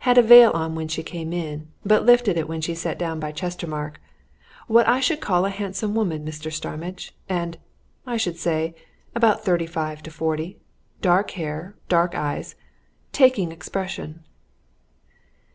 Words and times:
"Had 0.00 0.18
a 0.18 0.22
veil 0.22 0.50
on 0.50 0.74
when 0.74 0.88
she 0.88 1.02
came 1.02 1.32
in, 1.32 1.68
but 1.86 2.04
lifted 2.04 2.36
it 2.36 2.46
when 2.46 2.60
she 2.60 2.74
sat 2.74 2.98
down 2.98 3.18
by 3.18 3.32
Chestermarke. 3.32 3.98
What 4.66 4.86
I 4.86 5.00
should 5.00 5.22
call 5.22 5.46
a 5.46 5.48
handsome 5.48 5.94
woman, 5.94 6.22
Mr. 6.22 6.52
Starmidge 6.52 7.14
and, 7.30 7.56
I 8.06 8.18
should 8.18 8.36
say, 8.36 8.74
about 9.14 9.42
thirty 9.42 9.64
five 9.64 10.02
to 10.02 10.10
forty. 10.10 10.58
Dark 11.00 11.30
hair, 11.30 11.76
dark 11.88 12.14
eyes 12.14 12.56
taking 13.12 13.50
expression." 13.52 14.22